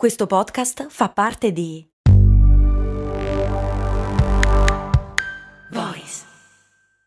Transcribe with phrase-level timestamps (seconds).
[0.00, 1.86] Questo podcast fa parte di
[5.70, 6.24] Voice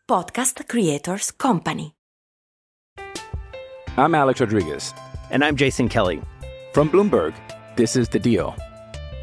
[0.04, 1.90] Podcast Creators Company.
[3.96, 4.94] I'm Alex Rodriguez.
[5.32, 6.22] And I'm Jason Kelly.
[6.72, 7.34] From Bloomberg,
[7.74, 8.54] this is The Deal.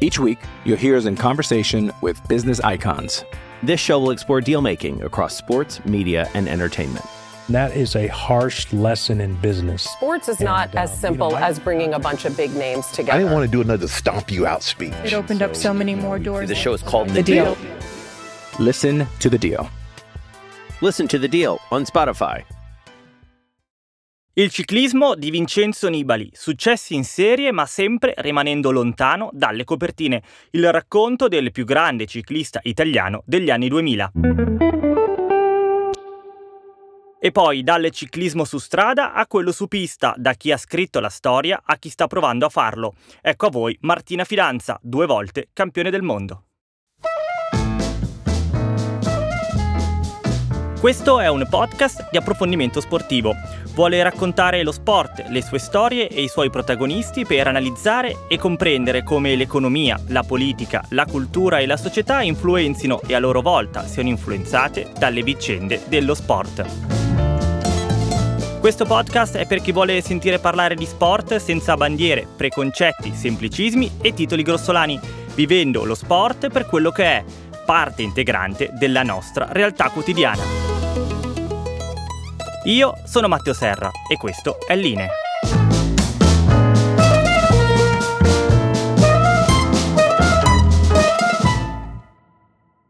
[0.02, 3.24] Each week, you'll hear us in conversation with business icons.
[3.62, 7.06] This show will explore deal making across sports, media, and entertainment.
[7.50, 9.82] That is a harsh lesson in business.
[9.82, 12.54] Sports is not And, as simple you know, I- as bringing a bunch of big
[12.54, 13.12] names together.
[13.12, 14.94] I didn't want to do another stomp you out speech.
[15.04, 16.48] It opened up so many more doors.
[16.48, 17.54] The show is called The The Deal.
[17.54, 17.56] Deal.
[18.58, 19.68] Listen to The Deal.
[20.80, 22.44] Listen to The Deal on Spotify.
[24.34, 30.22] Il ciclismo di Vincenzo Nibali, successi in serie ma sempre rimanendo lontano dalle copertine,
[30.52, 34.10] il racconto del più grande ciclista italiano degli anni 2000.
[37.24, 41.08] E poi dal ciclismo su strada a quello su pista, da chi ha scritto la
[41.08, 42.94] storia a chi sta provando a farlo.
[43.20, 46.46] Ecco a voi Martina Fidanza, due volte campione del mondo.
[50.80, 53.36] Questo è un podcast di approfondimento sportivo.
[53.72, 59.04] Vuole raccontare lo sport, le sue storie e i suoi protagonisti per analizzare e comprendere
[59.04, 64.08] come l'economia, la politica, la cultura e la società influenzino e a loro volta siano
[64.08, 67.01] influenzate dalle vicende dello sport.
[68.62, 74.14] Questo podcast è per chi vuole sentire parlare di sport senza bandiere, preconcetti, semplicismi e
[74.14, 75.00] titoli grossolani,
[75.34, 77.24] vivendo lo sport per quello che è,
[77.66, 80.44] parte integrante della nostra realtà quotidiana.
[82.66, 85.08] Io sono Matteo Serra e questo è Line.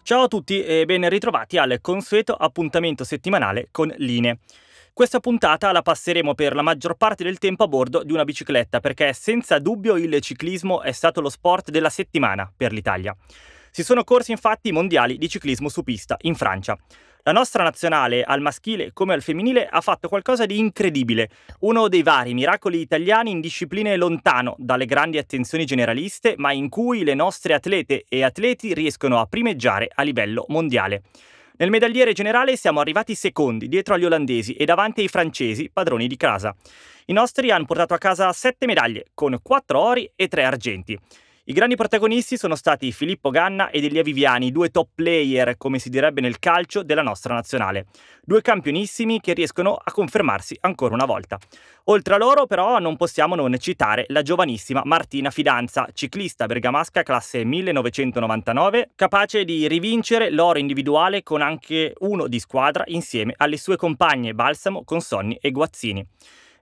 [0.02, 4.40] Ciao a tutti e ben ritrovati al consueto appuntamento settimanale con Line.
[4.94, 8.78] Questa puntata la passeremo per la maggior parte del tempo a bordo di una bicicletta
[8.78, 13.16] perché senza dubbio il ciclismo è stato lo sport della settimana per l'Italia.
[13.70, 16.76] Si sono corsi infatti i mondiali di ciclismo su pista in Francia.
[17.22, 21.30] La nostra nazionale, al maschile come al femminile, ha fatto qualcosa di incredibile,
[21.60, 27.02] uno dei vari miracoli italiani in discipline lontano dalle grandi attenzioni generaliste, ma in cui
[27.02, 31.02] le nostre atlete e atleti riescono a primeggiare a livello mondiale.
[31.62, 36.16] Nel medagliere generale siamo arrivati secondi, dietro agli olandesi e davanti ai francesi, padroni di
[36.16, 36.52] casa.
[37.04, 40.98] I nostri hanno portato a casa sette medaglie, con quattro ori e tre argenti.
[41.44, 45.90] I grandi protagonisti sono stati Filippo Ganna ed Elia Viviani, due top player, come si
[45.90, 47.86] direbbe nel calcio, della nostra nazionale.
[48.22, 51.40] Due campionissimi che riescono a confermarsi ancora una volta.
[51.86, 57.44] Oltre a loro, però, non possiamo non citare la giovanissima Martina Fidanza, ciclista bergamasca classe
[57.44, 64.32] 1999, capace di rivincere l'oro individuale con anche uno di squadra insieme alle sue compagne
[64.32, 66.06] Balsamo, Consonni e Guazzini.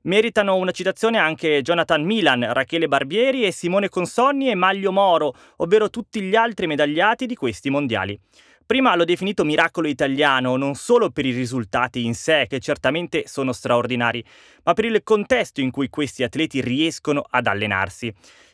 [0.03, 5.91] Meritano una citazione anche Jonathan Milan, Rachele Barbieri e Simone Consonni e Maglio Moro, ovvero
[5.91, 8.19] tutti gli altri medagliati di questi mondiali.
[8.65, 13.53] Prima l'ho definito miracolo italiano non solo per i risultati in sé, che certamente sono
[13.53, 14.25] straordinari,
[14.62, 18.11] ma per il contesto in cui questi atleti riescono ad allenarsi.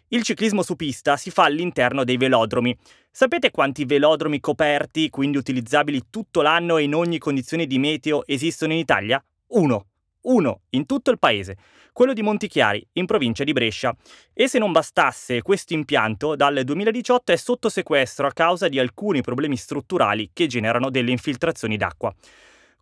[0.08, 2.76] Il ciclismo su pista si fa all'interno dei velodromi.
[3.08, 8.72] Sapete quanti velodromi coperti, quindi utilizzabili tutto l'anno e in ogni condizione di meteo, esistono
[8.72, 9.24] in Italia?
[9.50, 9.86] Uno
[10.26, 11.56] uno in tutto il paese,
[11.92, 13.94] quello di Montichiari, in provincia di Brescia.
[14.32, 19.20] E se non bastasse, questo impianto dal 2018 è sotto sequestro a causa di alcuni
[19.20, 22.14] problemi strutturali che generano delle infiltrazioni d'acqua.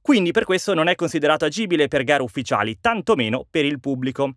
[0.00, 4.34] Quindi per questo non è considerato agibile per gare ufficiali, tantomeno per il pubblico.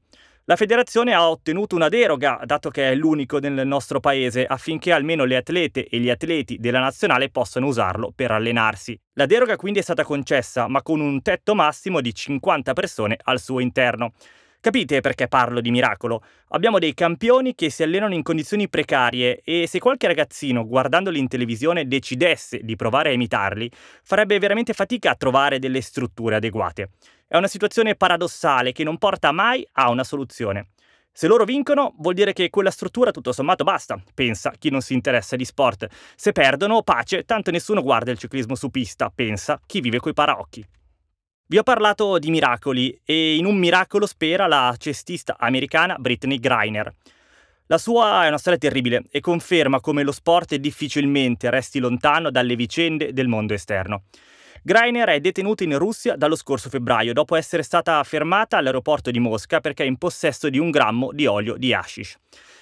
[0.50, 5.26] La federazione ha ottenuto una deroga, dato che è l'unico nel nostro paese, affinché almeno
[5.26, 8.98] le atlete e gli atleti della nazionale possano usarlo per allenarsi.
[9.16, 13.42] La deroga quindi è stata concessa, ma con un tetto massimo di 50 persone al
[13.42, 14.14] suo interno.
[14.68, 16.22] Capite perché parlo di miracolo?
[16.50, 21.30] Abbiamo dei campioni che si allenano in condizioni precarie e se qualche ragazzino guardandoli in
[21.30, 23.72] televisione decidesse di provare a imitarli,
[24.04, 26.90] farebbe veramente fatica a trovare delle strutture adeguate.
[27.30, 30.72] È una situazione paradossale che non porta mai a una soluzione.
[31.14, 34.94] Se loro vincono, vuol dire che quella struttura tutto sommato basta, pensa chi non si
[34.94, 35.88] interessa di sport.
[36.18, 40.66] Se perdono, pace, tanto nessuno guarda il ciclismo su pista, pensa chi vive coi paraocchi.
[41.50, 46.94] Vi ho parlato di miracoli e in un miracolo spera la cestista americana Brittany Griner.
[47.68, 52.58] La sua è una storia terribile e conferma come lo sport difficilmente resti lontano dalle
[52.58, 54.04] vicende del mondo esterno.
[54.62, 59.62] Greiner è detenuta in Russia dallo scorso febbraio dopo essere stata fermata all'aeroporto di Mosca
[59.62, 62.18] perché è in possesso di un grammo di olio di hashish.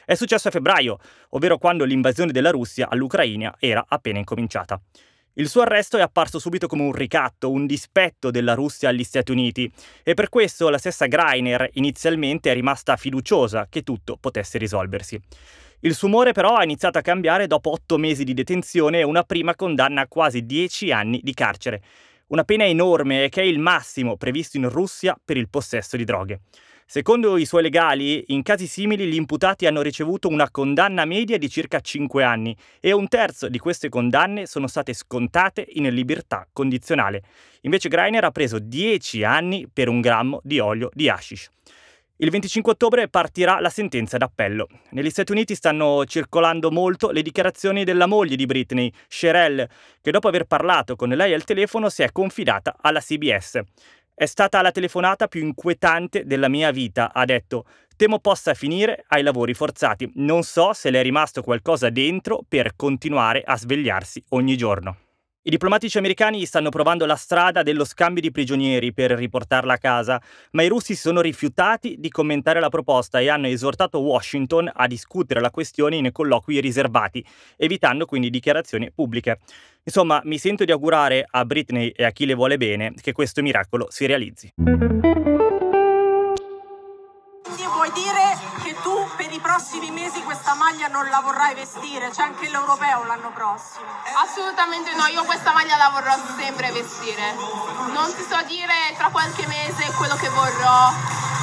[0.05, 0.99] È successo a febbraio,
[1.29, 4.79] ovvero quando l'invasione della Russia all'Ucraina era appena incominciata.
[5.37, 9.33] Il suo arresto è apparso subito come un ricatto, un dispetto della Russia agli Stati
[9.33, 9.69] Uniti
[10.01, 15.19] e per questo la stessa Greiner inizialmente è rimasta fiduciosa che tutto potesse risolversi.
[15.81, 19.23] Il suo umore però ha iniziato a cambiare dopo otto mesi di detenzione e una
[19.23, 21.81] prima condanna a quasi dieci anni di carcere.
[22.27, 26.39] Una pena enorme che è il massimo previsto in Russia per il possesso di droghe.
[26.87, 31.49] Secondo i suoi legali, in casi simili gli imputati hanno ricevuto una condanna media di
[31.49, 37.23] circa 5 anni e un terzo di queste condanne sono state scontate in libertà condizionale.
[37.61, 41.49] Invece Greiner ha preso 10 anni per un grammo di olio di hashish.
[42.17, 44.69] Il 25 ottobre partirà la sentenza d'appello.
[44.91, 49.67] Negli Stati Uniti stanno circolando molto le dichiarazioni della moglie di Britney, Sherelle,
[50.01, 53.59] che dopo aver parlato con lei al telefono si è confidata alla CBS.
[54.17, 57.65] È stata la telefonata più inquietante della mia vita, ha detto.
[57.97, 60.09] Temo possa finire ai lavori forzati.
[60.15, 65.04] Non so se le è rimasto qualcosa dentro per continuare a svegliarsi ogni giorno.
[65.47, 70.19] I diplomatici americani stanno provando la strada dello scambio di prigionieri per riportarla a casa,
[70.53, 74.87] ma i russi si sono rifiutati di commentare la proposta e hanno esortato Washington a
[74.87, 77.23] discutere la questione in colloqui riservati,
[77.57, 79.37] evitando quindi dichiarazioni pubbliche.
[79.83, 83.43] Insomma, mi sento di augurare a Britney e a chi le vuole bene che questo
[83.43, 84.51] miracolo si realizzi.
[87.85, 92.09] Vuoi dire che tu per i prossimi mesi questa maglia non la vorrai vestire?
[92.09, 93.85] C'è anche l'europeo l'anno prossimo.
[94.23, 97.35] Assolutamente no, io questa maglia la vorrò sempre vestire.
[97.93, 100.91] Non ti so dire tra qualche mese quello che vorrò,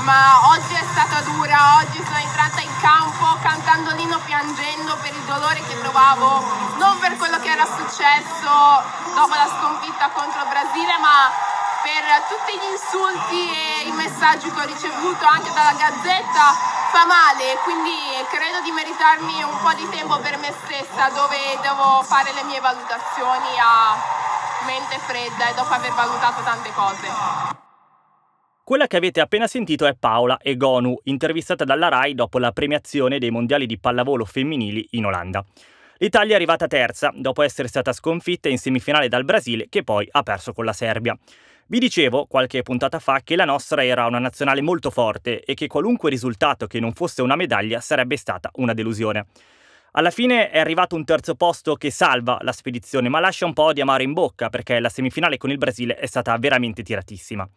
[0.02, 5.22] ma oggi è stata dura, oggi sono entrata in campo cantando l'inno piangendo per il
[5.22, 6.42] dolore che provavo,
[6.78, 8.50] non per quello che era successo
[9.14, 11.51] dopo la sconfitta contro il Brasile, ma
[11.82, 16.55] per tutti gli insulti e i messaggi che ho ricevuto anche dalla Gazzetta
[16.94, 22.02] fa male, quindi credo di meritarmi un po' di tempo per me stessa dove devo
[22.06, 23.99] fare le mie valutazioni a
[24.64, 27.06] mente fredda e dopo aver valutato tante cose.
[28.62, 33.31] Quella che avete appena sentito è Paola Egonu, intervistata dalla RAI dopo la premiazione dei
[33.31, 35.44] mondiali di pallavolo femminili in Olanda.
[35.99, 40.23] L'Italia è arrivata terza, dopo essere stata sconfitta in semifinale dal Brasile, che poi ha
[40.23, 41.17] perso con la Serbia.
[41.72, 45.69] Vi dicevo qualche puntata fa che la nostra era una nazionale molto forte e che
[45.69, 49.28] qualunque risultato che non fosse una medaglia sarebbe stata una delusione.
[49.92, 53.72] Alla fine è arrivato un terzo posto che salva la spedizione, ma lascia un po'
[53.72, 57.48] di amaro in bocca perché la semifinale con il Brasile è stata veramente tiratissima.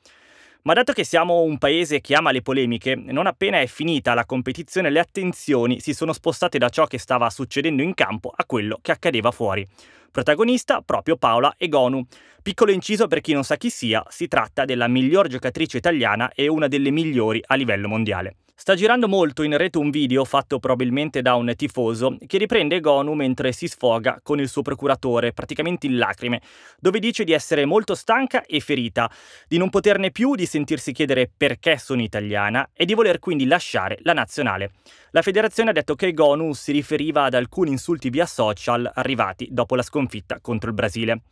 [0.62, 4.26] Ma dato che siamo un paese che ama le polemiche, non appena è finita la
[4.26, 8.80] competizione le attenzioni si sono spostate da ciò che stava succedendo in campo a quello
[8.82, 9.68] che accadeva fuori.
[10.16, 12.02] Protagonista proprio Paola Egonu.
[12.42, 16.48] Piccolo inciso per chi non sa chi sia, si tratta della miglior giocatrice italiana e
[16.48, 18.38] una delle migliori a livello mondiale.
[18.58, 23.12] Sta girando molto in rete un video fatto probabilmente da un tifoso che riprende Gonu
[23.14, 26.42] mentre si sfoga con il suo procuratore, praticamente in lacrime,
[26.80, 29.12] dove dice di essere molto stanca e ferita,
[29.46, 33.98] di non poterne più di sentirsi chiedere perché sono italiana e di voler quindi lasciare
[34.04, 34.72] la nazionale.
[35.12, 39.76] La federazione ha detto che Gonu si riferiva ad alcuni insulti via social arrivati dopo
[39.76, 41.24] la sconfitta contro il Brasile.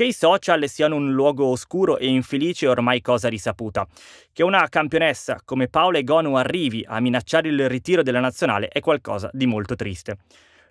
[0.00, 3.86] Che i social siano un luogo oscuro e infelice è ormai cosa risaputa.
[4.32, 9.28] Che una campionessa come Paola Egonu arrivi a minacciare il ritiro della nazionale è qualcosa
[9.30, 10.16] di molto triste.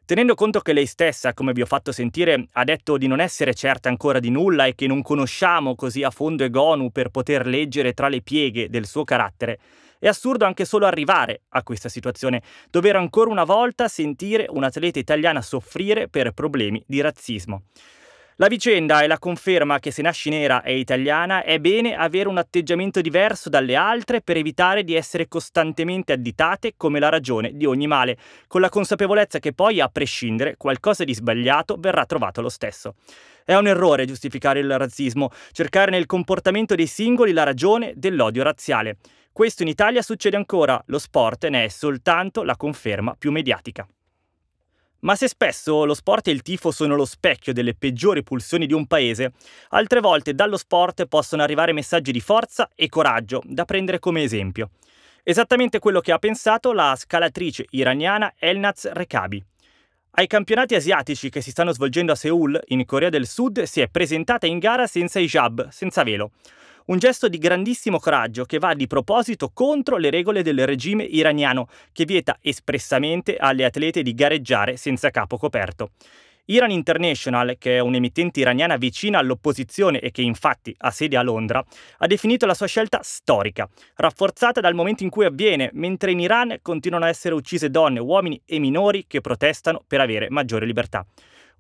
[0.04, 3.54] Tenendo conto che lei stessa, come vi ho fatto sentire, ha detto di non essere
[3.54, 7.94] certa ancora di nulla e che non conosciamo così a fondo Egonu per poter leggere
[7.94, 9.60] tra le pieghe del suo carattere,
[10.00, 12.42] è assurdo anche solo arrivare a questa situazione,
[12.72, 17.66] dover ancora una volta sentire un'atleta italiana soffrire per problemi di razzismo.
[18.42, 22.38] La vicenda è la conferma che se nasci nera e italiana è bene avere un
[22.38, 27.86] atteggiamento diverso dalle altre per evitare di essere costantemente additate come la ragione di ogni
[27.86, 28.18] male,
[28.48, 32.96] con la consapevolezza che poi, a prescindere, qualcosa di sbagliato verrà trovato lo stesso.
[33.44, 39.00] È un errore giustificare il razzismo, cercare nel comportamento dei singoli la ragione dell'odio razziale.
[39.34, 43.86] Questo in Italia succede ancora, lo sport ne è soltanto la conferma più mediatica.
[45.02, 48.74] Ma se spesso lo sport e il tifo sono lo specchio delle peggiori pulsioni di
[48.74, 49.32] un paese,
[49.70, 54.72] altre volte dallo sport possono arrivare messaggi di forza e coraggio da prendere come esempio.
[55.24, 59.44] Esattamente quello che ha pensato la scalatrice iraniana Elnaz Rekabi.
[60.12, 63.88] Ai campionati asiatici che si stanno svolgendo a Seoul, in Corea del Sud, si è
[63.88, 66.32] presentata in gara senza hijab, senza velo.
[66.90, 71.68] Un gesto di grandissimo coraggio che va di proposito contro le regole del regime iraniano,
[71.92, 75.92] che vieta espressamente alle atlete di gareggiare senza capo coperto.
[76.46, 81.64] Iran International, che è un'emittente iraniana vicina all'opposizione e che infatti ha sede a Londra,
[82.00, 86.58] ha definito la sua scelta storica, rafforzata dal momento in cui avviene, mentre in Iran
[86.64, 91.06] continuano a essere uccise donne, uomini e minori che protestano per avere maggiore libertà.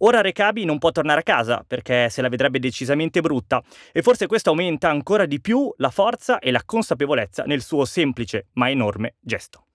[0.02, 4.28] Ora Recabi non può tornare a casa perché se la vedrebbe decisamente brutta e forse
[4.28, 9.16] questo aumenta ancora di più la forza e la consapevolezza nel suo semplice ma enorme
[9.20, 9.66] gesto.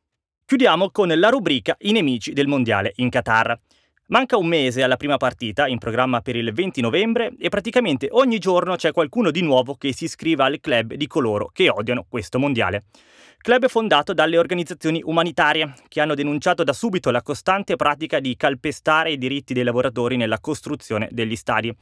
[0.47, 3.59] Chiudiamo con la rubrica I nemici del mondiale in Qatar.
[4.09, 8.39] Manca un mese alla prima partita, in programma per il 20 novembre, e praticamente ogni
[8.39, 12.39] giorno c'è qualcuno di nuovo che si iscrive al club di coloro che odiano questo
[12.39, 12.85] mondiale.
[13.39, 19.13] Club fondato dalle organizzazioni umanitarie, che hanno denunciato da subito la costante pratica di calpestare
[19.13, 21.75] i diritti dei lavoratori nella costruzione degli stadi.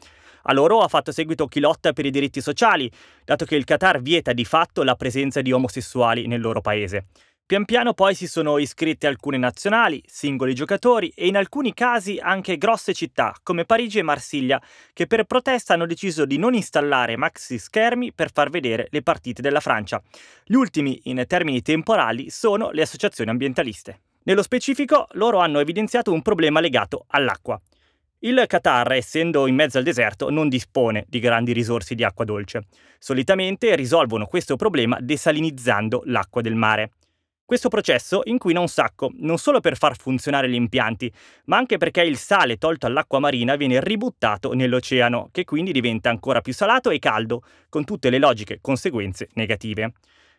[0.43, 2.89] A loro ha fatto seguito chi lotta per i diritti sociali,
[3.25, 7.07] dato che il Qatar vieta di fatto la presenza di omosessuali nel loro paese.
[7.53, 12.57] Pian piano poi si sono iscritte alcune nazionali, singoli giocatori e in alcuni casi anche
[12.57, 14.59] grosse città come Parigi e Marsiglia
[14.95, 19.43] che per protesta hanno deciso di non installare maxi schermi per far vedere le partite
[19.43, 20.03] della Francia.
[20.47, 24.01] Gli ultimi in termini temporali sono le associazioni ambientaliste.
[24.23, 27.61] Nello specifico loro hanno evidenziato un problema legato all'acqua.
[28.21, 32.63] Il Qatar, essendo in mezzo al deserto, non dispone di grandi risorse di acqua dolce.
[32.99, 36.93] Solitamente risolvono questo problema desalinizzando l'acqua del mare.
[37.45, 41.13] Questo processo inquina un sacco, non solo per far funzionare gli impianti,
[41.47, 46.41] ma anche perché il sale tolto all'acqua marina viene ributtato nell'oceano, che quindi diventa ancora
[46.41, 49.93] più salato e caldo, con tutte le logiche conseguenze negative.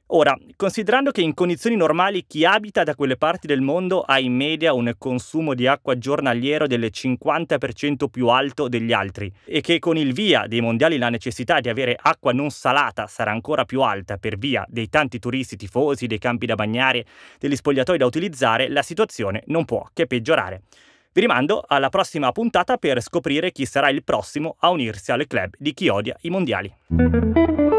[0.08, 4.36] Ora, considerando che in condizioni normali chi abita da quelle parti del mondo ha in
[4.36, 9.98] media un consumo di acqua giornaliero del 50% più alto degli altri e che con
[9.98, 14.18] il via dei mondiali la necessità di avere acqua non salata sarà ancora più alta
[14.18, 17.06] per via dei tanti turisti tifosi, dei campi da bagnare,
[17.40, 20.64] degli spogliatoi da utilizzare, la situazione non può che peggiorare.
[21.12, 25.54] Vi rimando alla prossima puntata per scoprire chi sarà il prossimo a unirsi al club
[25.58, 27.73] di chi odia i mondiali.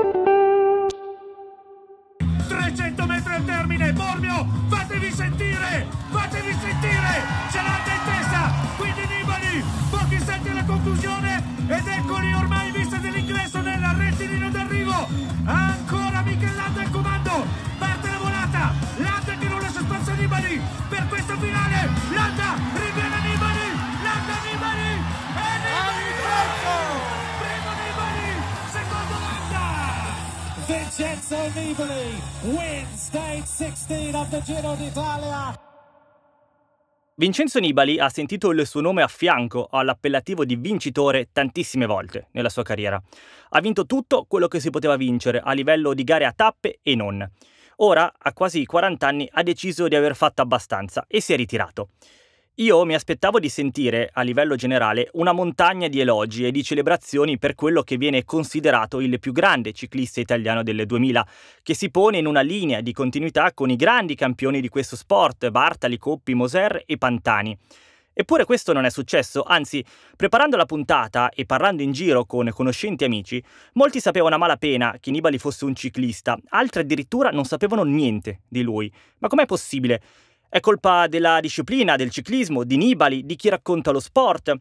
[4.14, 11.42] Bormio, fatevi sentire, fatevi sentire, ce l'ha in testa, quindi Nibali, pochi istanti alla conclusione
[11.66, 15.08] ed eccoli ormai in vista dell'ingresso nella rettilineo d'arrivo,
[15.46, 17.44] ancora Michel Landa al comando,
[17.76, 22.54] parte la volata, Landa che non lascia spazio a Nibali per questo finale, Landa,
[30.96, 35.58] Vincenzo Nibali wins stage 16 of the Giro d'Italia.
[37.16, 42.48] Vincenzo Nibali ha sentito il suo nome a fianco all'appellativo di vincitore tantissime volte nella
[42.48, 43.02] sua carriera.
[43.48, 46.94] Ha vinto tutto quello che si poteva vincere a livello di gare a tappe e
[46.94, 47.28] non.
[47.78, 51.88] Ora, a quasi 40 anni, ha deciso di aver fatto abbastanza e si è ritirato.
[52.58, 57.36] Io mi aspettavo di sentire, a livello generale, una montagna di elogi e di celebrazioni
[57.36, 61.26] per quello che viene considerato il più grande ciclista italiano del 2000,
[61.64, 65.50] che si pone in una linea di continuità con i grandi campioni di questo sport,
[65.50, 67.58] Bartali, Coppi, Moser e Pantani.
[68.12, 69.84] Eppure questo non è successo, anzi,
[70.14, 73.42] preparando la puntata e parlando in giro con conoscenti amici,
[73.72, 78.62] molti sapevano a malapena che Nibali fosse un ciclista, altri addirittura non sapevano niente di
[78.62, 78.88] lui.
[79.18, 80.00] Ma com'è possibile?
[80.54, 84.54] È colpa della disciplina, del ciclismo, di Nibali, di chi racconta lo sport.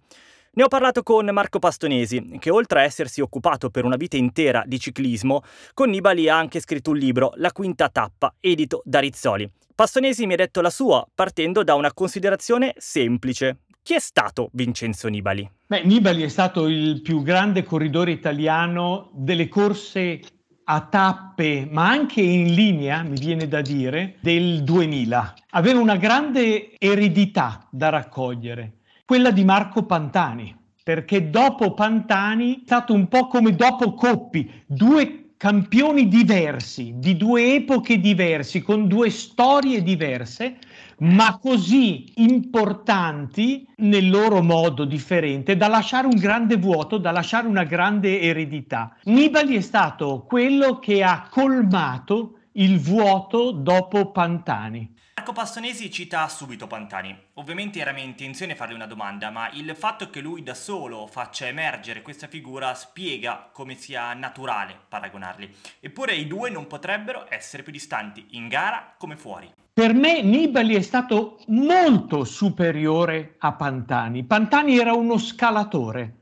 [0.54, 4.64] Ne ho parlato con Marco Pastonesi, che oltre a essersi occupato per una vita intera
[4.66, 5.44] di ciclismo,
[5.76, 9.48] con Nibali ha anche scritto un libro, La quinta tappa, edito da Rizzoli.
[9.76, 13.60] Pastonesi mi ha detto la sua, partendo da una considerazione semplice.
[13.84, 15.48] Chi è stato Vincenzo Nibali?
[15.68, 20.22] Beh, Nibali è stato il più grande corridore italiano delle corse
[20.66, 25.34] a tappe, ma anche in linea, mi viene da dire, del 2000.
[25.52, 32.94] Aveva una grande eredità da raccogliere, quella di Marco Pantani, perché dopo Pantani è stato
[32.94, 39.84] un po' come dopo Coppi, due campioni diversi, di due epoche diverse, con due storie
[39.84, 40.58] diverse,
[41.04, 47.64] ma così importanti nel loro modo differente da lasciare un grande vuoto, da lasciare una
[47.64, 48.96] grande eredità.
[49.04, 54.92] Nibali è stato quello che ha colmato il vuoto dopo Pantani.
[55.16, 57.18] Marco Pastonesi cita subito Pantani.
[57.36, 61.48] Ovviamente era mia intenzione fargli una domanda, ma il fatto che lui da solo faccia
[61.48, 65.54] emergere questa figura spiega come sia naturale paragonarli.
[65.80, 69.50] Eppure i due non potrebbero essere più distanti in gara come fuori.
[69.76, 74.24] Per me Nibali è stato molto superiore a Pantani.
[74.24, 76.18] Pantani era uno scalatore.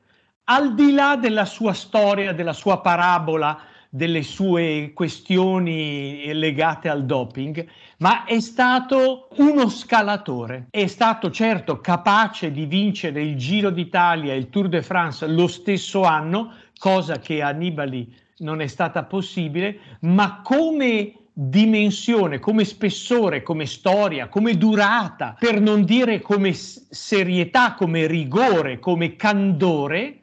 [0.45, 7.67] Al di là della sua storia, della sua parabola, delle sue questioni legate al doping,
[7.97, 10.67] ma è stato uno scalatore.
[10.69, 15.47] È stato certo capace di vincere il Giro d'Italia e il Tour de France lo
[15.47, 23.41] stesso anno, cosa che a Nibali non è stata possibile, ma come dimensione, come spessore,
[23.41, 30.17] come storia, come durata, per non dire come serietà, come rigore, come candore,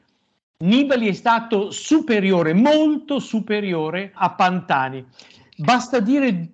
[0.58, 5.04] Nibali è stato superiore, molto superiore a Pantani.
[5.56, 6.48] Basta dire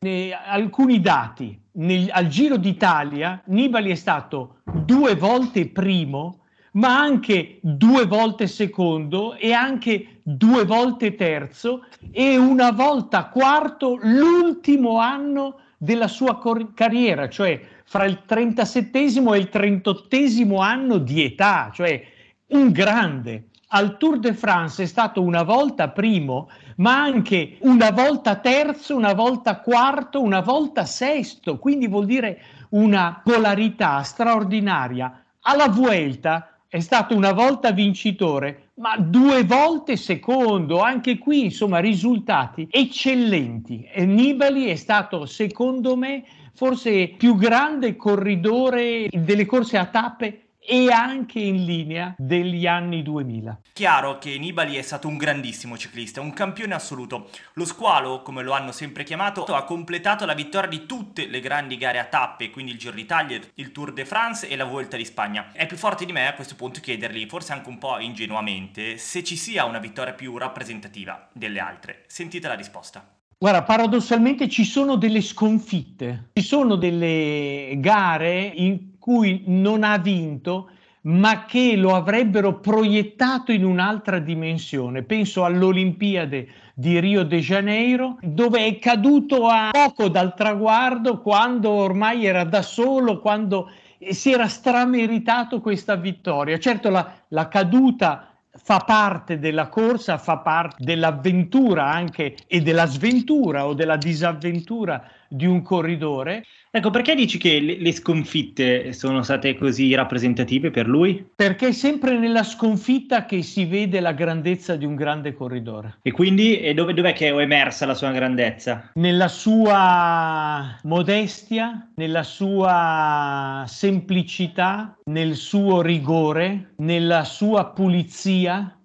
[0.00, 1.58] eh, alcuni dati.
[1.72, 6.40] Nel, al Giro d'Italia Nibali è stato due volte primo,
[6.72, 14.98] ma anche due volte secondo e anche due volte terzo e una volta quarto l'ultimo
[14.98, 21.70] anno della sua cor- carriera, cioè fra il 37 e il 38 anno di età,
[21.72, 22.02] cioè
[22.48, 23.46] un grande.
[23.72, 29.14] Al Tour de France è stato una volta primo, ma anche una volta terzo, una
[29.14, 35.24] volta quarto, una volta sesto, quindi vuol dire una polarità straordinaria.
[35.42, 42.68] Alla Vuelta è stato una volta vincitore, ma due volte secondo, anche qui insomma risultati
[42.70, 43.88] eccellenti.
[43.92, 46.22] E Nibali è stato secondo me
[46.54, 53.60] forse più grande corridore delle corse a tappe e anche in linea degli anni 2000.
[53.72, 57.30] Chiaro che Nibali è stato un grandissimo ciclista, un campione assoluto.
[57.54, 61.76] Lo squalo, come lo hanno sempre chiamato, ha completato la vittoria di tutte le grandi
[61.76, 65.04] gare a tappe, quindi il Giro d'Italia, il Tour de France e la Vuelta di
[65.04, 65.50] Spagna.
[65.52, 69.24] È più forte di me a questo punto chiedergli, forse anche un po' ingenuamente, se
[69.24, 72.04] ci sia una vittoria più rappresentativa delle altre.
[72.06, 73.14] Sentite la risposta.
[73.42, 80.70] Guarda, paradossalmente ci sono delle sconfitte, ci sono delle gare in cui non ha vinto,
[81.02, 85.02] ma che lo avrebbero proiettato in un'altra dimensione.
[85.02, 92.26] Penso all'Olimpiade di Rio de Janeiro, dove è caduto a poco dal traguardo quando ormai
[92.26, 93.70] era da solo, quando
[94.10, 96.58] si era strameritato questa vittoria.
[96.58, 103.66] Certo, la, la caduta fa parte della corsa, fa parte dell'avventura anche e della sventura
[103.66, 106.44] o della disavventura di un corridore.
[106.72, 111.24] Ecco, perché dici che le, sconfitte sono state così rappresentative per lui?
[111.34, 115.98] Perché è sempre nella sconfitta che si vede la grandezza di un grande corridore.
[116.02, 118.90] E quindi e dove, dov'è che è emersa la sua grandezza?
[118.94, 128.79] Nella sua modestia, nella sua semplicità, nel suo rigore, nella sua pulizia,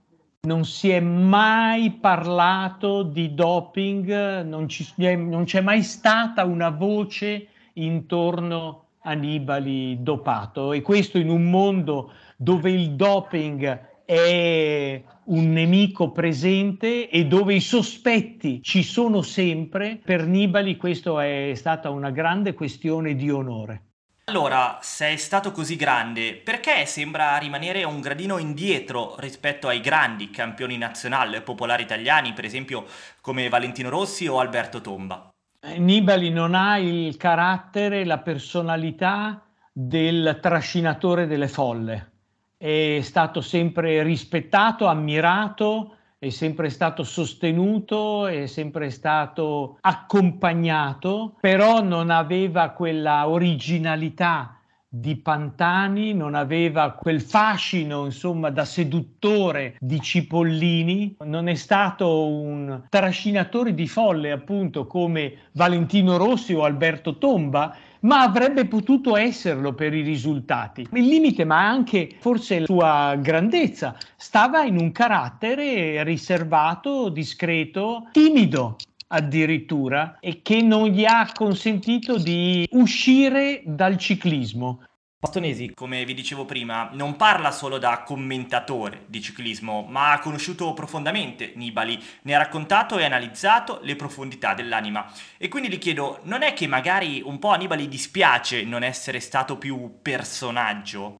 [0.45, 7.47] non si è mai parlato di doping, non, ci, non, c'è mai stata una voce
[7.73, 16.11] intorno a Nibali dopato e questo in un mondo dove il doping è un nemico
[16.11, 22.53] presente e dove i sospetti ci sono sempre, per Nibali questo è stata una grande
[22.53, 23.94] questione di onore.
[24.27, 30.31] Allora, se è stato così grande, perché sembra rimanere un gradino indietro rispetto ai grandi
[30.31, 32.85] campioni nazionali popolari italiani, per esempio
[33.21, 35.29] come Valentino Rossi o Alberto Tomba?
[35.77, 42.11] Nibali non ha il carattere, la personalità del trascinatore delle folle.
[42.57, 45.94] È stato sempre rispettato, ammirato,
[46.25, 56.13] è sempre stato sostenuto, è sempre stato accompagnato, però non aveva quella originalità di Pantani,
[56.13, 63.87] non aveva quel fascino, insomma, da seduttore di Cipollini, non è stato un trascinatore di
[63.87, 70.87] folle, appunto, come Valentino Rossi o Alberto Tomba, ma avrebbe potuto esserlo per i risultati.
[70.93, 78.77] Il limite, ma anche forse la sua grandezza, stava in un carattere riservato, discreto, timido
[79.07, 84.81] addirittura e che non gli ha consentito di uscire dal ciclismo.
[85.17, 90.73] Bastonesi, come vi dicevo prima, non parla solo da commentatore di ciclismo, ma ha conosciuto
[90.73, 95.11] profondamente Nibali, ne ha raccontato e analizzato le profondità dell'anima.
[95.37, 99.19] E quindi gli chiedo, non è che magari un po' a Nibali dispiace non essere
[99.19, 101.15] stato più personaggio?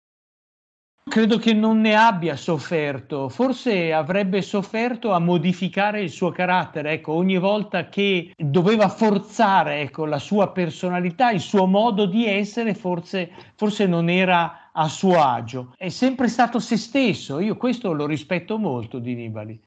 [1.07, 7.13] Credo che non ne abbia sofferto, forse avrebbe sofferto a modificare il suo carattere, ecco,
[7.13, 13.31] ogni volta che doveva forzare ecco, la sua personalità, il suo modo di essere, forse,
[13.55, 15.73] forse non era a suo agio.
[15.77, 19.61] È sempre stato se stesso, io questo lo rispetto molto di Nibali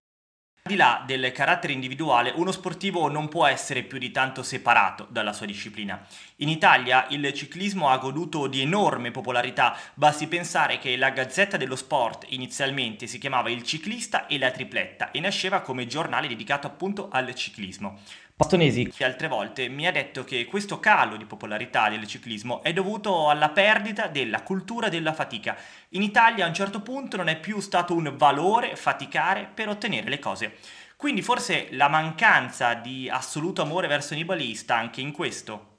[0.69, 5.33] di là del carattere individuale, uno sportivo non può essere più di tanto separato dalla
[5.33, 6.07] sua disciplina.
[6.37, 11.75] In Italia il ciclismo ha goduto di enorme popolarità, basti pensare che la Gazzetta dello
[11.75, 17.09] Sport inizialmente si chiamava Il Ciclista e la Tripletta e nasceva come giornale dedicato appunto
[17.11, 17.99] al ciclismo.
[18.39, 22.73] Bastonesi, che altre volte mi ha detto che questo calo di popolarità del ciclismo è
[22.73, 25.57] dovuto alla perdita della cultura della fatica.
[25.89, 30.09] In Italia a un certo punto non è più stato un valore faticare per ottenere
[30.09, 30.55] le cose.
[30.97, 35.79] Quindi forse la mancanza di assoluto amore verso Nibali sta anche in questo.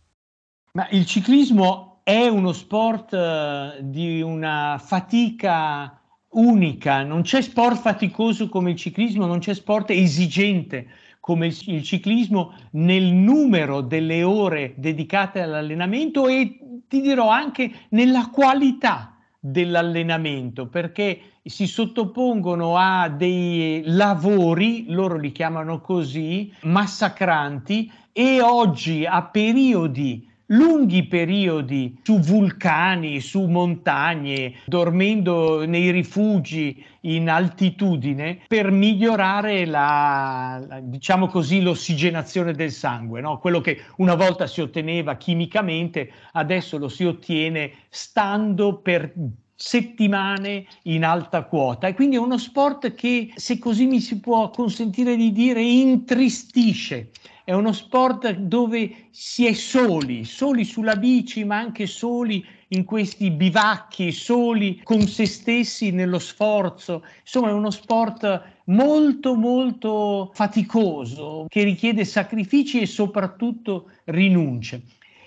[0.74, 5.98] Ma il ciclismo è uno sport eh, di una fatica
[6.32, 12.56] unica, non c'è sport faticoso come il ciclismo, non c'è sport esigente come il ciclismo
[12.72, 21.68] nel numero delle ore dedicate all'allenamento e ti dirò anche nella qualità dell'allenamento perché si
[21.68, 32.00] sottopongono a dei lavori, loro li chiamano così, massacranti e oggi a periodi lunghi periodi
[32.04, 41.62] su vulcani, su montagne, dormendo nei rifugi in altitudine per migliorare la, la diciamo così,
[41.62, 43.40] l'ossigenazione del sangue, no?
[43.40, 49.14] quello che una volta si otteneva chimicamente, adesso lo si ottiene stando per
[49.62, 54.50] settimane in alta quota e quindi è uno sport che se così mi si può
[54.52, 57.10] consentire di dire intristisce
[57.50, 63.32] è uno sport dove si è soli, soli sulla bici, ma anche soli in questi
[63.32, 67.04] bivacchi, soli con se stessi nello sforzo.
[67.22, 74.84] Insomma, è uno sport molto, molto faticoso, che richiede sacrifici e soprattutto rinunce.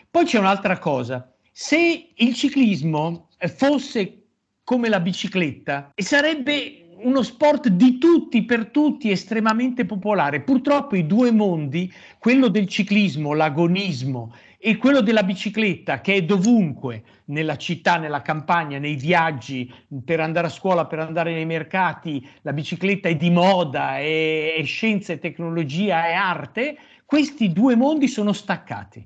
[0.09, 1.29] Poi c'è un'altra cosa.
[1.51, 4.27] Se il ciclismo fosse
[4.63, 10.41] come la bicicletta, sarebbe uno sport di tutti per tutti estremamente popolare.
[10.41, 17.03] Purtroppo i due mondi, quello del ciclismo, l'agonismo e quello della bicicletta che è dovunque,
[17.27, 19.73] nella città, nella campagna, nei viaggi,
[20.05, 24.65] per andare a scuola, per andare nei mercati, la bicicletta è di moda, è, è
[24.65, 29.05] scienza e tecnologia, è arte, questi due mondi sono staccati.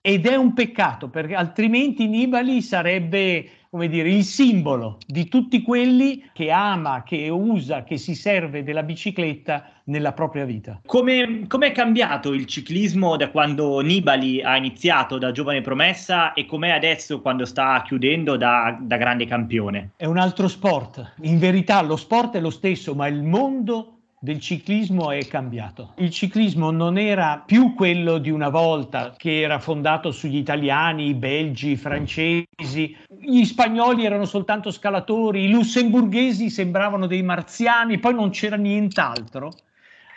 [0.00, 6.30] Ed è un peccato perché altrimenti Nibali sarebbe come dire, il simbolo di tutti quelli
[6.32, 10.80] che ama, che usa, che si serve della bicicletta nella propria vita.
[10.86, 16.70] Come è cambiato il ciclismo da quando Nibali ha iniziato da giovane promessa e com'è
[16.70, 19.90] adesso quando sta chiudendo da, da grande campione?
[19.96, 21.14] È un altro sport.
[21.22, 25.92] In verità lo sport è lo stesso, ma il mondo del ciclismo è cambiato.
[25.96, 31.14] Il ciclismo non era più quello di una volta che era fondato sugli italiani, i
[31.14, 38.30] belgi, i francesi, gli spagnoli erano soltanto scalatori, i lussemburghesi sembravano dei marziani, poi non
[38.30, 39.52] c'era nient'altro.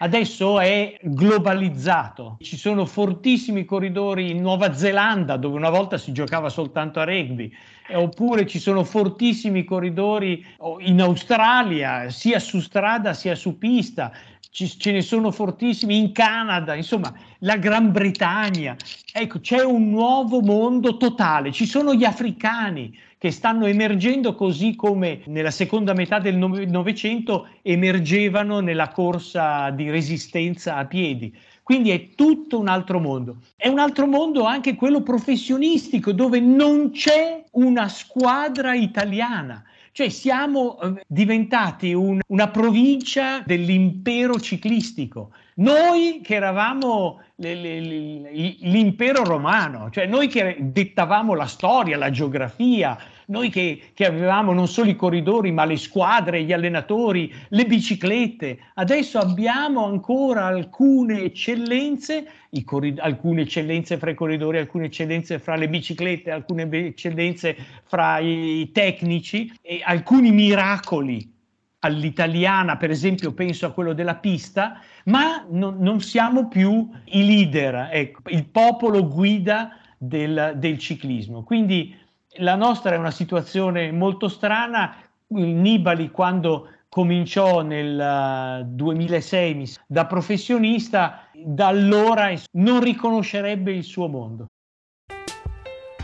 [0.04, 6.50] Adesso è globalizzato, ci sono fortissimi corridori in Nuova Zelanda dove una volta si giocava
[6.50, 7.54] soltanto a rugby,
[7.92, 10.44] oppure ci sono fortissimi corridori
[10.80, 14.12] in Australia, sia su strada sia su pista,
[14.50, 18.76] ci, ce ne sono fortissimi in Canada, insomma, la Gran Bretagna.
[19.14, 25.22] Ecco, c'è un nuovo mondo totale, ci sono gli africani che stanno emergendo così come
[25.28, 31.32] nella seconda metà del Novecento emergevano nella corsa di resistenza a piedi.
[31.62, 33.38] Quindi è tutto un altro mondo.
[33.56, 39.64] È un altro mondo anche quello professionistico, dove non c'è una squadra italiana.
[39.92, 45.30] Cioè siamo eh, diventati un, una provincia dell'impero ciclistico.
[45.62, 52.98] Noi che eravamo l'impero romano, cioè noi che dettavamo la storia, la geografia,
[53.28, 58.58] noi che, che, avevamo non solo i corridori, ma le squadre, gli allenatori, le biciclette.
[58.74, 62.26] Adesso abbiamo ancora alcune eccellenze,
[62.66, 68.72] corrid- alcune eccellenze fra i corridori, alcune eccellenze fra le biciclette, alcune eccellenze fra i
[68.74, 71.40] tecnici e alcuni miracoli
[71.84, 77.90] all'italiana, per esempio penso a quello della pista, ma non, non siamo più i leader,
[77.92, 81.44] ecco, il popolo guida del, del ciclismo.
[81.44, 81.96] Quindi
[82.38, 84.96] la nostra è una situazione molto strana.
[85.28, 94.46] Nibali quando cominciò nel 2006 uh, da professionista, da allora non riconoscerebbe il suo mondo.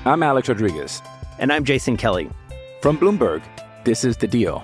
[0.05, 1.01] I'm Alex Rodriguez.
[1.39, 2.29] And I'm Jason Kelly.
[2.81, 3.41] From Bloomberg,
[3.83, 4.63] this is The Deal.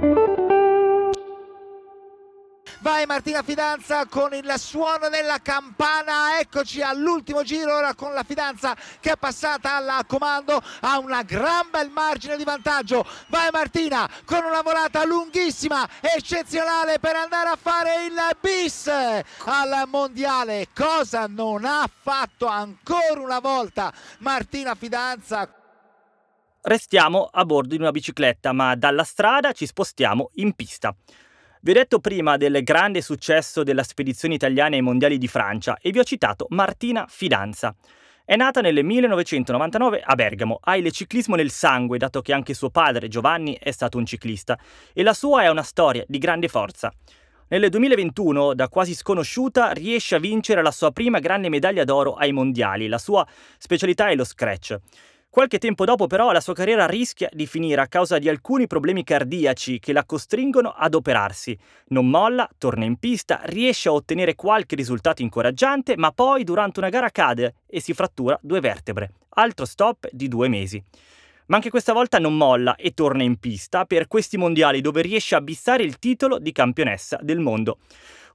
[2.81, 8.75] Vai Martina Fidanza con il suono della campana, eccoci all'ultimo giro ora con la Fidanza
[8.99, 14.43] che è passata al comando, ha una gran bel margine di vantaggio, vai Martina con
[14.43, 21.87] una volata lunghissima, eccezionale per andare a fare il bis al mondiale, cosa non ha
[22.01, 25.55] fatto ancora una volta Martina Fidanza?
[26.63, 30.95] Restiamo a bordo di una bicicletta, ma dalla strada ci spostiamo in pista.
[31.63, 35.91] Vi ho detto prima del grande successo della spedizione italiana ai mondiali di Francia e
[35.91, 37.75] vi ho citato Martina Fidanza.
[38.25, 42.71] È nata nel 1999 a Bergamo, ha il ciclismo nel sangue, dato che anche suo
[42.71, 44.57] padre Giovanni è stato un ciclista,
[44.91, 46.91] e la sua è una storia di grande forza.
[47.49, 52.31] Nel 2021, da quasi sconosciuta, riesce a vincere la sua prima grande medaglia d'oro ai
[52.31, 52.87] mondiali.
[52.87, 53.27] La sua
[53.59, 54.79] specialità è lo scratch.
[55.31, 59.05] Qualche tempo dopo però la sua carriera rischia di finire a causa di alcuni problemi
[59.05, 61.57] cardiaci che la costringono ad operarsi.
[61.87, 66.89] Non molla, torna in pista, riesce a ottenere qualche risultato incoraggiante, ma poi durante una
[66.89, 69.13] gara cade e si frattura due vertebre.
[69.35, 70.83] Altro stop di due mesi.
[71.45, 75.35] Ma anche questa volta non molla e torna in pista per questi mondiali dove riesce
[75.35, 77.77] a bissare il titolo di campionessa del mondo.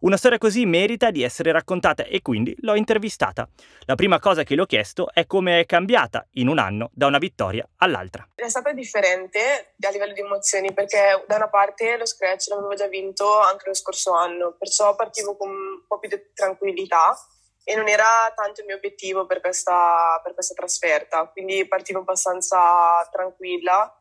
[0.07, 3.49] Una storia così merita di essere raccontata e quindi l'ho intervistata.
[3.87, 7.09] La prima cosa che le ho chiesto è come è cambiata in un anno da
[7.09, 8.29] una vittoria all'altra.
[8.33, 12.87] È stata differente a livello di emozioni perché da una parte lo scratch l'avevo già
[12.87, 17.19] vinto anche lo scorso anno, perciò partivo con un po' più di tranquillità
[17.65, 23.05] e non era tanto il mio obiettivo per questa, per questa trasferta, quindi partivo abbastanza
[23.11, 23.93] tranquilla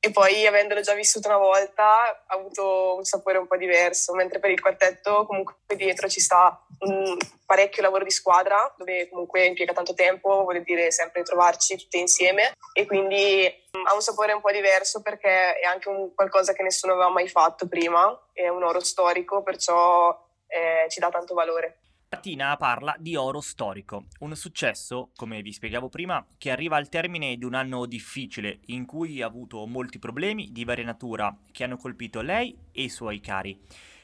[0.00, 4.38] e poi avendolo già vissuto una volta ha avuto un sapore un po' diverso, mentre
[4.38, 9.72] per il quartetto comunque dietro ci sta un parecchio lavoro di squadra dove comunque impiega
[9.72, 14.40] tanto tempo, vuol dire sempre trovarci tutte insieme e quindi mm, ha un sapore un
[14.40, 18.62] po' diverso perché è anche un qualcosa che nessuno aveva mai fatto prima, è un
[18.62, 21.80] oro storico, perciò eh, ci dà tanto valore.
[22.10, 27.36] Martina parla di oro storico, un successo, come vi spiegavo prima, che arriva al termine
[27.36, 31.76] di un anno difficile in cui ha avuto molti problemi di varia natura che hanno
[31.76, 33.60] colpito lei e i suoi cari.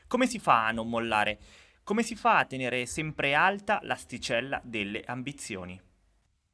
[0.06, 1.38] Come si fa a non mollare?
[1.82, 5.80] Come si fa a tenere sempre alta l'asticella delle ambizioni?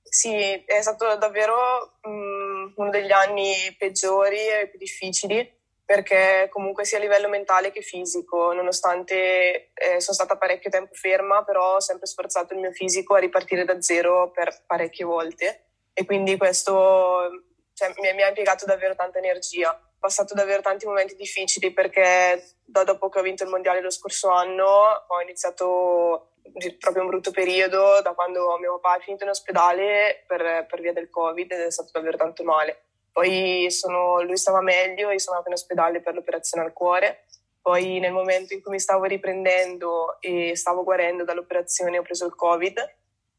[0.03, 5.59] Sì, è stato davvero um, uno degli anni peggiori e più difficili
[5.91, 11.43] perché comunque sia a livello mentale che fisico, nonostante eh, sono stata parecchio tempo ferma,
[11.43, 16.05] però ho sempre sforzato il mio fisico a ripartire da zero per parecchie volte e
[16.05, 17.29] quindi questo
[17.75, 19.71] cioè, mi, mi ha impiegato davvero tanta energia.
[19.71, 23.91] Ho passato davvero tanti momenti difficili perché da dopo che ho vinto il mondiale lo
[23.91, 24.65] scorso anno
[25.09, 26.35] ho iniziato
[26.79, 30.93] proprio un brutto periodo da quando mio papà è finito in ospedale per, per via
[30.93, 35.37] del covid ed è stato davvero tanto male poi sono, lui stava meglio, io sono
[35.37, 37.25] andata in ospedale per l'operazione al cuore.
[37.61, 42.35] Poi nel momento in cui mi stavo riprendendo e stavo guarendo dall'operazione ho preso il
[42.35, 42.79] Covid,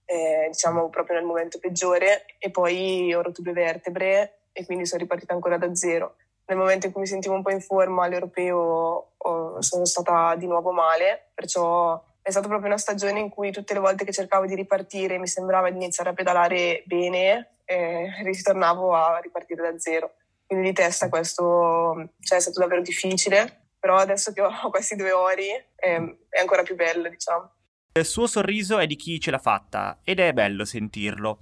[0.06, 5.02] eh, diciamo proprio nel momento peggiore, e poi ho rotto due vertebre e quindi sono
[5.02, 6.16] ripartita ancora da zero.
[6.46, 10.48] Nel momento in cui mi sentivo un po' in forma all'europeo oh, sono stata di
[10.48, 14.46] nuovo male, perciò è stata proprio una stagione in cui tutte le volte che cercavo
[14.46, 20.16] di ripartire mi sembrava di iniziare a pedalare bene e ritornavo a ripartire da zero.
[20.46, 25.12] Quindi di testa questo cioè, è stato davvero difficile, però adesso che ho questi due
[25.12, 27.54] ori è, è ancora più bello, diciamo.
[27.94, 31.40] Il suo sorriso è di chi ce l'ha fatta ed è bello sentirlo.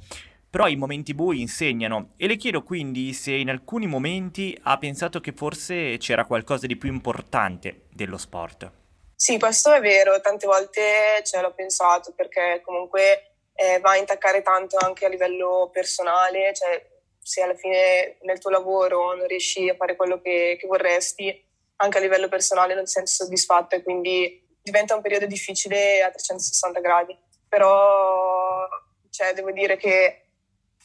[0.50, 5.20] Però i momenti bui insegnano e le chiedo quindi se in alcuni momenti ha pensato
[5.20, 8.72] che forse c'era qualcosa di più importante dello sport.
[9.16, 13.29] Sì, questo è vero, tante volte ce l'ho pensato perché comunque
[13.60, 16.82] eh, va a intaccare tanto anche a livello personale, cioè
[17.22, 21.46] se alla fine nel tuo lavoro non riesci a fare quello che, che vorresti,
[21.76, 26.10] anche a livello personale non ti senti soddisfatto e quindi diventa un periodo difficile a
[26.10, 27.18] 360 gradi.
[27.50, 28.66] Però
[29.10, 30.22] cioè, devo dire che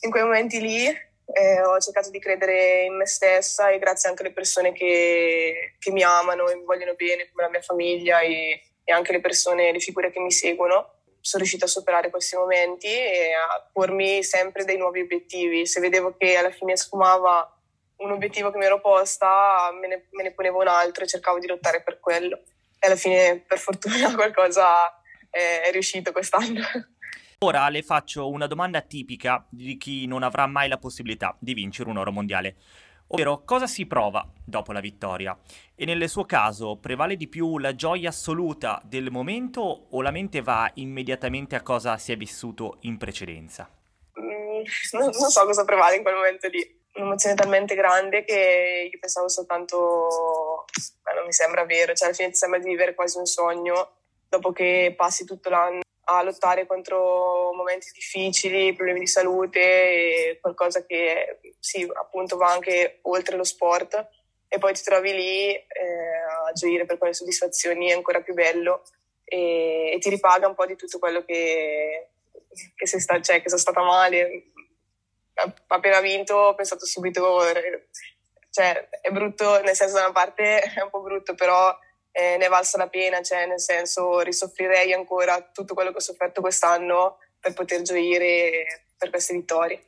[0.01, 4.23] in quei momenti lì eh, ho cercato di credere in me stessa e grazie anche
[4.23, 8.61] alle persone che, che mi amano e mi vogliono bene, come la mia famiglia e,
[8.83, 10.94] e anche le persone, le figure che mi seguono,
[11.25, 15.65] sono riuscita a superare questi momenti e a pormi sempre dei nuovi obiettivi.
[15.65, 17.51] Se vedevo che alla fine sfumava
[17.97, 21.39] un obiettivo che mi ero posta, me ne, me ne ponevo un altro e cercavo
[21.39, 22.43] di lottare per quello.
[22.79, 26.61] E alla fine, per fortuna, qualcosa è, è riuscito quest'anno.
[27.39, 31.89] Ora le faccio una domanda tipica di chi non avrà mai la possibilità di vincere
[31.89, 32.57] un oro mondiale.
[33.15, 35.39] Ovvero, cosa si prova dopo la vittoria?
[35.77, 40.43] E nel suo caso prevale di più la gioia assoluta del momento o la mente
[40.43, 43.71] va immediatamente a cosa si è vissuto in precedenza?
[44.21, 44.65] Mm,
[44.99, 46.83] non, non, so cosa prevale in quel momento lì.
[46.95, 50.65] Un'emozione talmente grande che io pensavo soltanto
[51.05, 53.93] ma non mi sembra vero, cioè alla fine ti sembra di vivere quasi un sogno
[54.29, 61.39] dopo che passi tutto l'anno a lottare contro momenti difficili, problemi di salute qualcosa che
[61.59, 64.09] sì, appunto va anche oltre lo sport
[64.49, 65.67] e poi ti trovi lì eh,
[66.49, 68.83] a gioire per quelle soddisfazioni è ancora più bello
[69.25, 72.11] e, e ti ripaga un po' di tutto quello che,
[72.77, 74.51] che, sei sta, cioè, che sono stata male.
[75.67, 77.41] Appena vinto ho pensato subito,
[78.51, 81.77] cioè è brutto, nel senso da una parte è un po' brutto, però
[82.17, 86.01] eh, ne è valsa la pena, cioè nel senso risoffrirei ancora tutto quello che ho
[86.01, 89.87] sofferto quest'anno per poter gioire per queste vittorie.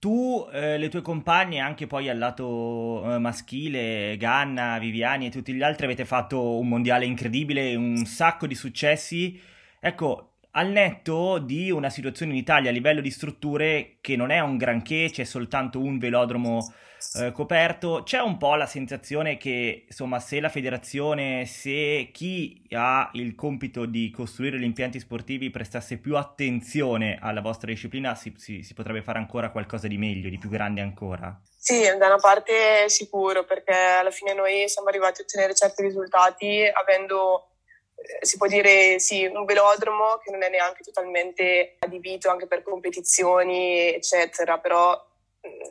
[0.00, 5.52] Tu, eh, le tue compagne, anche poi al lato eh, maschile, Ganna, Viviani e tutti
[5.52, 9.40] gli altri, avete fatto un mondiale incredibile, un sacco di successi.
[9.80, 14.40] Ecco, al netto di una situazione in Italia a livello di strutture che non è
[14.40, 16.74] un granché, c'è soltanto un velodromo
[17.16, 23.10] eh, coperto, c'è un po' la sensazione che, insomma, se la federazione, se chi ha
[23.14, 28.62] il compito di costruire gli impianti sportivi prestasse più attenzione alla vostra disciplina, si, si,
[28.62, 31.40] si potrebbe fare ancora qualcosa di meglio, di più grande ancora.
[31.56, 36.68] Sì, da una parte sicuro, perché alla fine noi siamo arrivati a ottenere certi risultati
[36.72, 37.50] avendo
[37.94, 42.62] eh, si può dire sì, un velodromo che non è neanche totalmente adibito anche per
[42.62, 45.00] competizioni, eccetera, però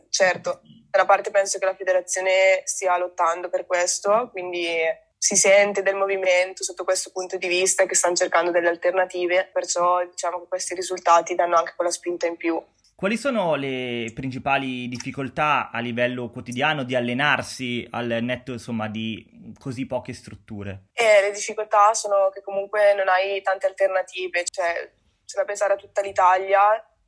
[0.09, 0.61] certo,
[0.93, 4.77] da una parte penso che la federazione stia lottando per questo, quindi
[5.17, 10.05] si sente del movimento sotto questo punto di vista che stanno cercando delle alternative, perciò
[10.05, 12.63] diciamo che questi risultati danno anche quella spinta in più.
[12.93, 19.87] Quali sono le principali difficoltà a livello quotidiano di allenarsi al netto insomma, di così
[19.87, 20.89] poche strutture?
[20.93, 24.91] Eh, le difficoltà sono che comunque non hai tante alternative, cioè
[25.25, 26.61] c'è da pensare a tutta l'Italia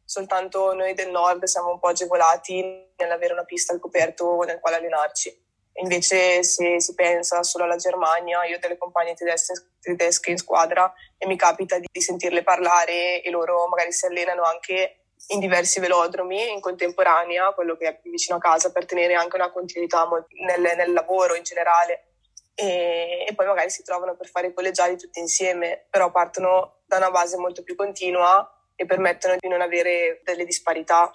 [0.06, 4.78] soltanto noi del nord siamo un po' agevolati nell'avere una pista al coperto nel quale
[4.78, 5.44] allenarci.
[5.78, 10.94] Invece se si pensa solo alla Germania, io ho delle compagne tedesche, tedesche in squadra
[11.18, 16.52] e mi capita di, sentirle parlare e loro magari si allenano anche in diversi velodromi
[16.52, 20.08] in contemporanea, quello che è più vicino a casa, per tenere anche una continuità
[20.46, 22.12] nel, nel lavoro in generale.
[22.54, 26.98] E, e, poi magari si trovano per fare i collegiali tutti insieme, però partono da
[26.98, 31.12] una base molto più continua e permettono di non avere delle disparità.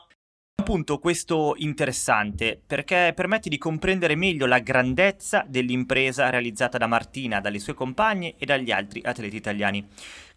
[0.60, 7.40] Un punto questo interessante perché permette di comprendere meglio la grandezza dell'impresa realizzata da Martina,
[7.40, 9.88] dalle sue compagne e dagli altri atleti italiani.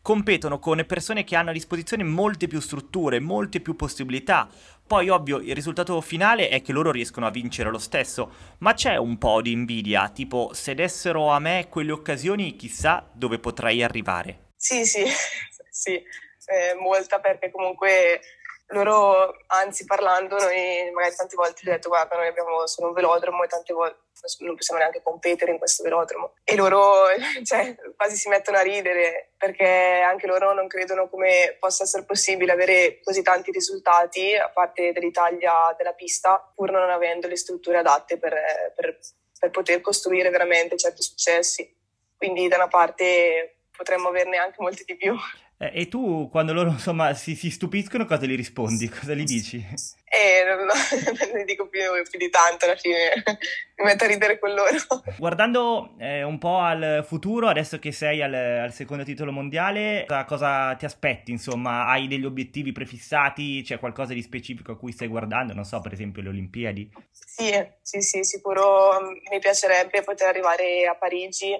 [0.02, 4.50] Competono con persone che hanno a disposizione molte più strutture, molte più possibilità.
[4.86, 8.96] Poi, ovvio, il risultato finale è che loro riescono a vincere lo stesso, ma c'è
[8.96, 14.52] un po' di invidia, tipo se dessero a me quelle occasioni, chissà dove potrei arrivare.
[14.56, 15.04] Sì, sì,
[15.70, 16.02] sì
[16.48, 18.22] eh, molta perché comunque
[18.68, 22.94] loro, anzi parlando, noi magari tante volte gli ho detto guarda noi abbiamo solo un
[22.94, 24.02] velodromo e tante volte
[24.40, 26.34] non possiamo neanche competere in questo velodromo.
[26.44, 27.08] E loro
[27.44, 32.54] cioè, quasi si mettono a ridere perché anche loro non credono come possa essere possibile
[32.54, 38.18] avere così tanti risultati a parte dell'Italia della pista pur non avendo le strutture adatte
[38.18, 38.34] per,
[38.76, 38.98] per,
[39.40, 41.82] per poter costruire veramente certi successi.
[42.18, 45.16] Quindi da una parte potremmo averne anche molti di più
[45.64, 48.90] eh, e tu, quando loro insomma si, si, stupiscono, cosa gli rispondi?
[48.90, 49.66] Cosa gli dici?
[50.14, 50.68] Eh, non, non
[51.34, 53.14] ne dico più, più, di tanto alla fine,
[53.78, 54.78] mi metto a ridere con loro.
[55.18, 60.26] Guardando eh, un po' al futuro, adesso che sei al, al secondo titolo mondiale, cosa,
[60.26, 61.32] cosa, ti aspetti?
[61.32, 63.64] Insomma, hai degli obiettivi prefissati?
[63.64, 65.56] C'è qualcosa di specifico a cui stai guardando?
[65.56, 66.92] Non so, per esempio le Olimpiadi?
[67.10, 69.00] Sì, sì, sì, sicuro
[69.32, 71.60] mi piacerebbe poter arrivare a Parigi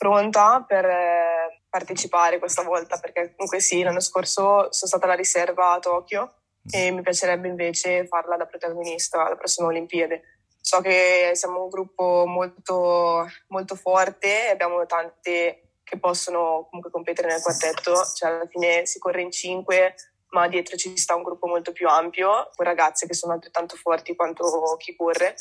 [0.00, 5.72] pronta per eh, partecipare questa volta perché comunque sì, l'anno scorso sono stata la riserva
[5.72, 6.36] a Tokyo
[6.70, 10.22] e mi piacerebbe invece farla da protagonista alla prossima Olimpiade.
[10.58, 17.28] So che siamo un gruppo molto, molto forte e abbiamo tante che possono comunque competere
[17.28, 19.96] nel quartetto, cioè alla fine si corre in cinque,
[20.30, 24.14] ma dietro ci sta un gruppo molto più ampio, con ragazze che sono altrettanto forti
[24.14, 25.34] quanto chi corre,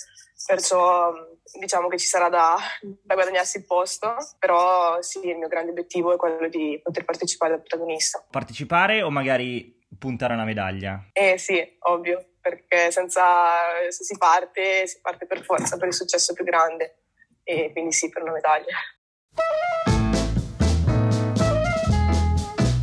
[0.45, 1.11] perciò
[1.59, 6.13] diciamo che ci sarà da, da guadagnarsi il posto, però sì, il mio grande obiettivo
[6.13, 8.25] è quello di poter partecipare da protagonista.
[8.29, 11.09] Partecipare o magari puntare a una medaglia?
[11.13, 13.23] Eh sì, ovvio, perché senza,
[13.89, 17.03] se si parte, si parte per forza per il successo più grande
[17.43, 18.75] e quindi sì, per una medaglia.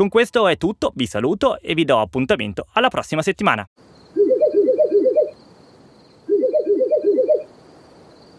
[0.00, 3.68] Con questo è tutto, vi saluto e vi do appuntamento alla prossima settimana.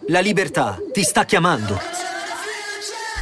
[0.07, 1.79] La libertà ti sta chiamando.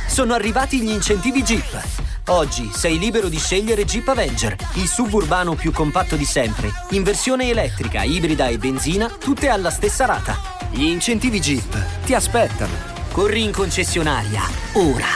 [0.08, 2.28] Sono arrivati gli incentivi Jeep.
[2.28, 7.50] Oggi sei libero di scegliere Jeep Avenger, il suburbano più compatto di sempre, in versione
[7.50, 10.38] elettrica, ibrida e benzina, tutte alla stessa rata.
[10.72, 12.72] Gli incentivi Jeep ti aspettano.
[13.12, 14.44] Corri in concessionaria,
[14.76, 15.08] ora.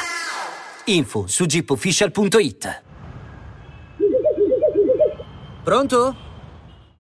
[0.87, 2.82] Info su jeepofficial.it.
[5.63, 6.22] Pronto?